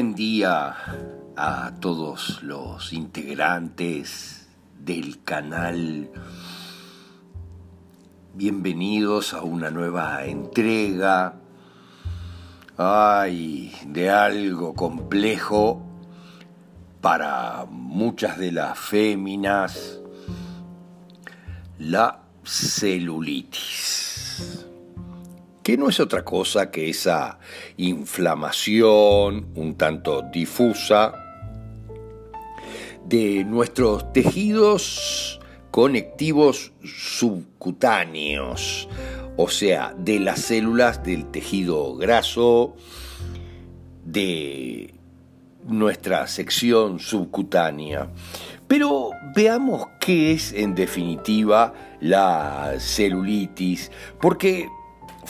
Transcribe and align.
Buen 0.00 0.14
día 0.14 0.76
a 1.36 1.74
todos 1.78 2.42
los 2.42 2.94
integrantes 2.94 4.48
del 4.78 5.22
canal. 5.24 6.10
Bienvenidos 8.32 9.34
a 9.34 9.42
una 9.42 9.70
nueva 9.70 10.24
entrega. 10.24 11.34
Ay, 12.78 13.74
de 13.88 14.08
algo 14.08 14.72
complejo 14.72 15.82
para 17.02 17.66
muchas 17.68 18.38
de 18.38 18.52
las 18.52 18.78
féminas, 18.78 20.00
la 21.76 22.22
celulitis 22.42 24.00
que 25.62 25.76
no 25.76 25.88
es 25.88 26.00
otra 26.00 26.24
cosa 26.24 26.70
que 26.70 26.88
esa 26.88 27.38
inflamación 27.76 29.48
un 29.54 29.74
tanto 29.76 30.22
difusa 30.32 31.12
de 33.04 33.44
nuestros 33.44 34.12
tejidos 34.12 35.40
conectivos 35.70 36.72
subcutáneos, 36.82 38.88
o 39.36 39.48
sea, 39.48 39.94
de 39.96 40.18
las 40.18 40.40
células 40.40 41.04
del 41.04 41.30
tejido 41.30 41.94
graso, 41.96 42.74
de 44.04 44.94
nuestra 45.66 46.26
sección 46.26 46.98
subcutánea. 46.98 48.10
Pero 48.66 49.10
veamos 49.34 49.86
qué 50.00 50.32
es 50.32 50.52
en 50.52 50.74
definitiva 50.74 51.74
la 52.00 52.74
celulitis, 52.78 53.90
porque 54.20 54.68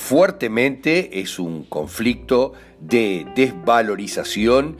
fuertemente 0.00 1.20
es 1.20 1.38
un 1.38 1.62
conflicto 1.64 2.54
de 2.80 3.26
desvalorización 3.36 4.78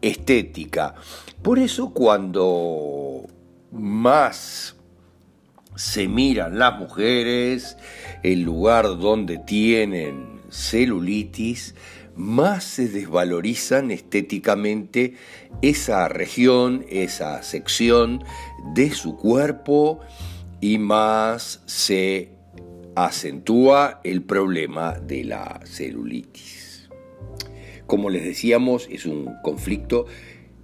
estética. 0.00 0.94
Por 1.42 1.58
eso 1.58 1.92
cuando 1.92 3.26
más 3.72 4.76
se 5.74 6.06
miran 6.06 6.58
las 6.58 6.78
mujeres, 6.78 7.76
el 8.22 8.42
lugar 8.42 8.84
donde 8.98 9.38
tienen 9.38 10.40
celulitis, 10.48 11.74
más 12.14 12.62
se 12.62 12.88
desvalorizan 12.88 13.90
estéticamente 13.90 15.16
esa 15.60 16.08
región, 16.08 16.86
esa 16.88 17.42
sección 17.42 18.22
de 18.74 18.90
su 18.92 19.16
cuerpo 19.16 20.00
y 20.60 20.78
más 20.78 21.62
se 21.66 22.41
acentúa 22.94 24.00
el 24.04 24.22
problema 24.22 24.92
de 24.92 25.24
la 25.24 25.60
celulitis. 25.64 26.88
Como 27.86 28.10
les 28.10 28.24
decíamos, 28.24 28.88
es 28.90 29.06
un 29.06 29.30
conflicto 29.42 30.06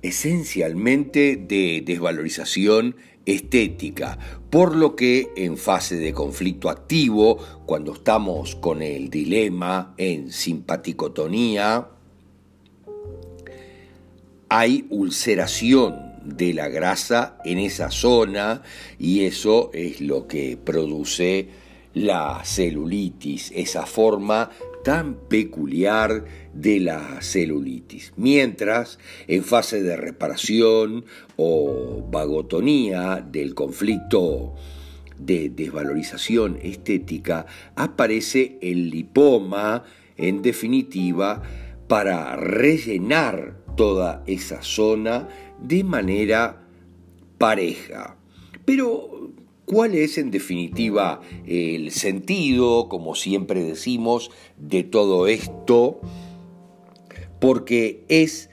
esencialmente 0.02 1.36
de 1.36 1.82
desvalorización 1.84 2.96
estética, 3.26 4.18
por 4.48 4.74
lo 4.74 4.96
que 4.96 5.28
en 5.36 5.58
fase 5.58 5.96
de 5.96 6.12
conflicto 6.12 6.70
activo, 6.70 7.38
cuando 7.66 7.92
estamos 7.92 8.56
con 8.56 8.82
el 8.82 9.10
dilema 9.10 9.94
en 9.98 10.32
simpaticotonía, 10.32 11.88
hay 14.48 14.86
ulceración 14.88 16.08
de 16.24 16.54
la 16.54 16.68
grasa 16.68 17.38
en 17.44 17.58
esa 17.58 17.90
zona 17.90 18.62
y 18.98 19.24
eso 19.24 19.70
es 19.74 20.00
lo 20.00 20.26
que 20.26 20.56
produce 20.56 21.48
la 21.98 22.44
celulitis, 22.44 23.52
esa 23.54 23.84
forma 23.86 24.50
tan 24.84 25.16
peculiar 25.28 26.24
de 26.54 26.80
la 26.80 27.20
celulitis. 27.20 28.12
Mientras, 28.16 28.98
en 29.26 29.42
fase 29.42 29.82
de 29.82 29.96
reparación 29.96 31.04
o 31.36 32.06
vagotonía 32.10 33.16
del 33.16 33.54
conflicto 33.54 34.54
de 35.18 35.50
desvalorización 35.50 36.58
estética, 36.62 37.46
aparece 37.74 38.58
el 38.62 38.90
lipoma, 38.90 39.84
en 40.16 40.42
definitiva, 40.42 41.42
para 41.88 42.36
rellenar 42.36 43.56
toda 43.76 44.22
esa 44.26 44.62
zona 44.62 45.28
de 45.60 45.82
manera 45.82 46.62
pareja. 47.38 48.16
Pero 48.64 49.27
¿Cuál 49.68 49.94
es 49.94 50.16
en 50.16 50.30
definitiva 50.30 51.20
el 51.46 51.90
sentido, 51.90 52.88
como 52.88 53.14
siempre 53.14 53.62
decimos, 53.62 54.30
de 54.56 54.82
todo 54.82 55.26
esto? 55.26 56.00
Porque 57.38 58.02
es, 58.08 58.48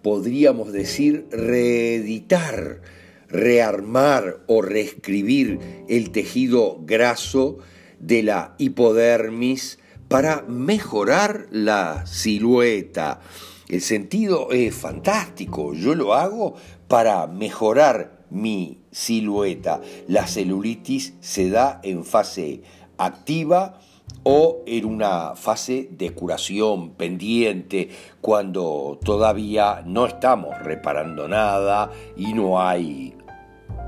podríamos 0.00 0.72
decir, 0.72 1.26
reeditar, 1.30 2.80
rearmar 3.28 4.40
o 4.46 4.62
reescribir 4.62 5.58
el 5.90 6.12
tejido 6.12 6.80
graso 6.80 7.58
de 7.98 8.22
la 8.22 8.54
hipodermis 8.56 9.80
para 10.08 10.46
mejorar 10.48 11.46
la 11.50 12.06
silueta. 12.06 13.20
El 13.68 13.82
sentido 13.82 14.50
es 14.50 14.74
fantástico, 14.74 15.74
yo 15.74 15.94
lo 15.94 16.14
hago 16.14 16.54
para 16.88 17.26
mejorar 17.26 18.21
mi 18.32 18.78
silueta. 18.90 19.80
La 20.08 20.26
celulitis 20.26 21.14
se 21.20 21.50
da 21.50 21.80
en 21.82 22.04
fase 22.04 22.62
activa 22.98 23.78
o 24.24 24.62
en 24.66 24.84
una 24.84 25.34
fase 25.34 25.88
de 25.90 26.10
curación 26.10 26.90
pendiente 26.90 27.90
cuando 28.20 28.98
todavía 29.04 29.82
no 29.84 30.06
estamos 30.06 30.56
reparando 30.62 31.28
nada 31.28 31.90
y 32.16 32.32
no 32.32 32.60
hay 32.60 33.14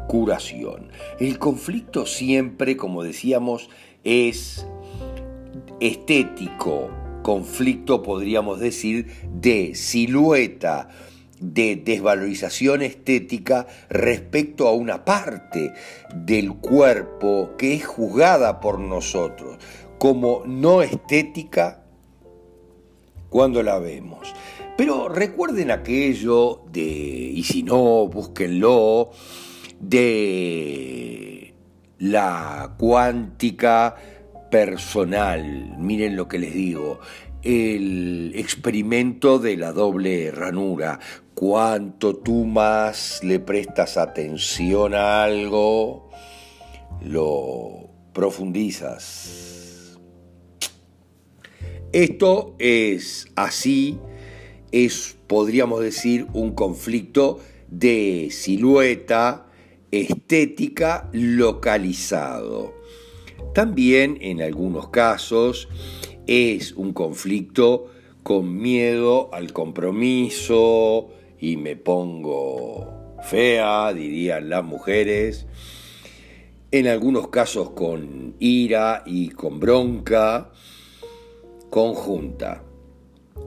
curación. 0.09 0.91
El 1.21 1.39
conflicto 1.39 2.07
siempre, 2.07 2.77
como 2.77 3.03
decíamos, 3.03 3.71
es 4.03 4.67
estético, 5.81 6.91
conflicto 7.23 8.03
podríamos 8.03 8.61
decir 8.61 9.07
de 9.33 9.75
silueta 9.75 10.89
de 11.41 11.77
desvalorización 11.77 12.83
estética 12.83 13.67
respecto 13.89 14.69
a 14.69 14.73
una 14.73 15.05
parte 15.05 15.73
del 16.15 16.55
cuerpo 16.55 17.53
que 17.59 17.75
es 17.75 17.85
juzgada 17.87 18.61
por 18.61 18.79
nosotros 18.79 19.59
como 19.99 20.43
no 20.47 20.83
estética 20.83 21.83
cuando 23.31 23.63
la 23.63 23.79
vemos. 23.79 24.35
Pero 24.77 25.09
recuerden 25.09 25.71
aquello 25.71 26.63
de, 26.71 26.83
y 26.83 27.43
si 27.45 27.63
no, 27.63 28.07
búsquenlo, 28.09 29.13
de 29.81 31.55
la 31.99 32.75
cuántica 32.77 33.95
personal. 34.51 35.77
Miren 35.79 36.17
lo 36.17 36.29
que 36.29 36.39
les 36.39 36.53
digo 36.53 37.01
el 37.45 38.33
experimento 38.35 39.39
de 39.39 39.57
la 39.57 39.73
doble 39.73 40.31
ranura. 40.31 40.99
Cuanto 41.35 42.17
tú 42.17 42.45
más 42.45 43.23
le 43.25 43.41
prestas 43.41 43.97
atención 43.97 44.95
a 44.95 45.25
algo, 45.25 46.11
lo 47.03 47.91
profundizas. 48.13 49.99
Esto 51.93 52.55
es 52.61 53.27
así, 53.35 53.99
es, 54.71 55.17
podríamos 55.27 55.81
decir, 55.81 56.29
un 56.35 56.53
conflicto 56.53 57.41
de 57.69 58.29
silueta 58.31 59.47
estética 59.91 61.11
localizado. 61.13 62.75
También 63.55 64.19
en 64.21 64.41
algunos 64.41 64.89
casos 64.89 65.69
es 66.29 66.73
un 66.73 66.93
conflicto 66.93 67.91
con 68.23 68.57
miedo 68.57 69.31
al 69.33 69.53
compromiso 69.53 71.11
y 71.45 71.59
me 71.59 71.77
pongo 71.77 73.19
fea, 73.23 73.93
dirían 73.93 74.49
las 74.49 74.65
mujeres, 74.65 75.47
en 76.71 76.87
algunos 76.87 77.29
casos 77.29 77.73
con 77.73 78.35
ira 78.39 79.03
y 79.05 79.29
con 79.29 79.61
bronca 79.61 80.51
conjunta. 81.69 82.63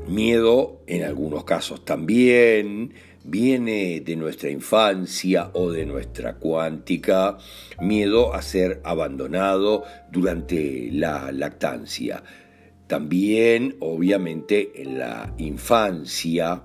Miedo 0.07 0.83
en 0.85 1.05
algunos 1.05 1.44
casos 1.44 1.83
también. 1.85 2.94
Viene 3.23 3.99
de 4.01 4.15
nuestra 4.15 4.51
infancia 4.51 5.49
o 5.53 5.71
de 5.71 5.85
nuestra 5.85 6.35
cuántica, 6.35 7.39
miedo 7.81 8.33
a 8.33 8.41
ser 8.41 8.79
abandonado 8.85 9.83
durante 10.11 10.89
la 10.91 11.31
lactancia. 11.31 12.23
También 12.85 13.75
obviamente 13.81 14.81
en 14.81 14.99
la 14.99 15.33
infancia 15.39 16.61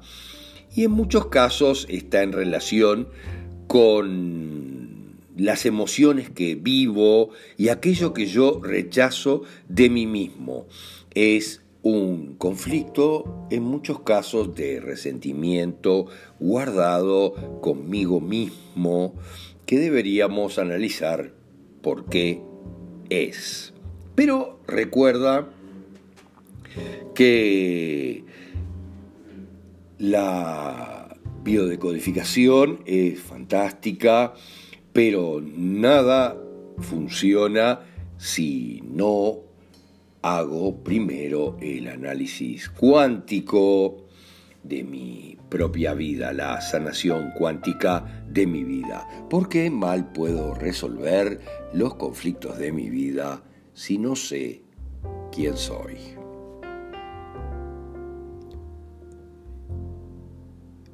y 0.74 0.84
en 0.84 0.90
muchos 0.90 1.26
casos 1.26 1.86
está 1.88 2.22
en 2.22 2.32
relación 2.32 3.08
con 3.66 5.18
las 5.36 5.66
emociones 5.66 6.30
que 6.30 6.54
vivo 6.54 7.30
y 7.56 7.68
aquello 7.68 8.12
que 8.12 8.26
yo 8.26 8.60
rechazo 8.62 9.42
de 9.68 9.88
mí 9.90 10.06
mismo. 10.06 10.66
Es 11.14 11.62
un 11.82 12.34
conflicto 12.36 13.46
en 13.50 13.62
muchos 13.64 14.00
casos 14.00 14.54
de 14.54 14.80
resentimiento 14.80 16.06
guardado 16.38 17.60
conmigo 17.60 18.20
mismo 18.20 19.14
que 19.66 19.78
deberíamos 19.78 20.58
analizar 20.58 21.32
por 21.82 22.06
qué 22.06 22.40
es. 23.10 23.72
Pero 24.14 24.60
recuerda 24.66 25.48
que 27.14 28.24
la 30.02 31.16
biodecodificación 31.44 32.80
es 32.86 33.20
fantástica, 33.20 34.34
pero 34.92 35.40
nada 35.40 36.36
funciona 36.78 37.78
si 38.16 38.82
no 38.84 39.38
hago 40.22 40.82
primero 40.82 41.56
el 41.60 41.86
análisis 41.86 42.68
cuántico 42.68 44.08
de 44.64 44.82
mi 44.82 45.36
propia 45.48 45.94
vida, 45.94 46.32
la 46.32 46.60
sanación 46.60 47.30
cuántica 47.38 48.24
de 48.28 48.44
mi 48.48 48.64
vida. 48.64 49.06
porque 49.30 49.70
mal 49.70 50.12
puedo 50.12 50.52
resolver 50.54 51.40
los 51.74 51.94
conflictos 51.94 52.58
de 52.58 52.72
mi 52.72 52.90
vida 52.90 53.44
si 53.72 53.98
no 53.98 54.16
sé 54.16 54.62
quién 55.30 55.56
soy? 55.56 56.21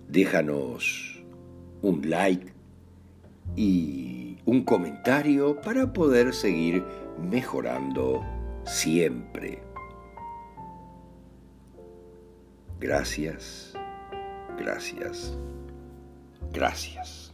Déjanos 0.09 1.23
un 1.83 2.09
like 2.09 2.53
y 3.57 4.39
un 4.45 4.65
comentario 4.65 5.61
para 5.61 5.93
poder 5.93 6.33
seguir 6.33 6.83
mejorando 7.31 8.25
siempre. 8.65 9.63
Gracias, 12.81 13.75
gracias, 14.57 15.37
gracias. 16.53 17.28